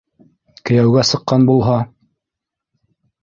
[0.69, 1.75] -Кейәүгә сыҡҡан булһа?